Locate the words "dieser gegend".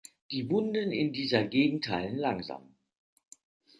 1.13-1.87